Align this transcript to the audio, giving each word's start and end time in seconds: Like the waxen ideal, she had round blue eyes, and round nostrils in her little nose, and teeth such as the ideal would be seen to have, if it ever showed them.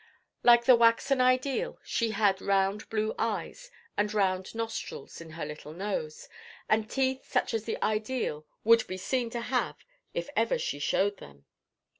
Like 0.41 0.65
the 0.65 0.75
waxen 0.75 1.21
ideal, 1.21 1.77
she 1.83 2.09
had 2.09 2.41
round 2.41 2.89
blue 2.89 3.13
eyes, 3.19 3.69
and 3.95 4.11
round 4.11 4.55
nostrils 4.55 5.21
in 5.21 5.29
her 5.37 5.45
little 5.45 5.73
nose, 5.73 6.27
and 6.67 6.89
teeth 6.89 7.31
such 7.31 7.53
as 7.53 7.65
the 7.65 7.79
ideal 7.83 8.47
would 8.63 8.87
be 8.87 8.97
seen 8.97 9.29
to 9.29 9.41
have, 9.41 9.85
if 10.15 10.25
it 10.29 10.33
ever 10.35 10.57
showed 10.57 11.17
them. 11.17 11.45